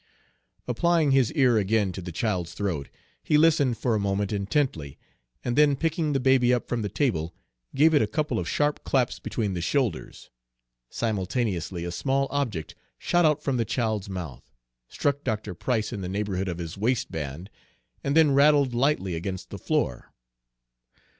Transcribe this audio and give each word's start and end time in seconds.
Applying 0.67 1.11
his 1.11 1.31
ear 1.33 1.59
again 1.59 1.91
to 1.91 2.01
the 2.01 2.11
child's 2.11 2.55
throat, 2.55 2.89
he 3.21 3.37
listened 3.37 3.77
for 3.77 3.93
a 3.93 3.99
moment 3.99 4.31
intently, 4.33 4.97
and 5.45 5.55
then 5.55 5.75
picking 5.75 6.11
the 6.13 6.19
baby 6.19 6.51
up 6.51 6.67
from 6.67 6.81
the 6.81 6.89
table, 6.89 7.35
gave 7.75 7.93
it 7.93 8.01
a 8.01 8.07
couple 8.07 8.39
of 8.39 8.49
sharp 8.49 8.83
claps 8.83 9.19
between 9.19 9.53
the 9.53 9.61
shoulders. 9.61 10.31
Simultaneously 10.89 11.85
a 11.85 11.91
small 11.91 12.27
object 12.31 12.73
shot 12.97 13.25
out 13.25 13.43
from 13.43 13.57
the 13.57 13.63
child's 13.63 14.09
mouth, 14.09 14.49
struck 14.87 15.23
Dr. 15.23 15.53
Price 15.53 15.93
in 15.93 16.01
the 16.01 16.09
neighborhood 16.09 16.47
of 16.47 16.57
his 16.57 16.75
waistband, 16.79 17.51
and 18.03 18.17
then 18.17 18.31
rattled 18.31 18.73
lightly 18.73 19.13
against 19.13 19.51
the 19.51 19.59
floor. 19.59 20.11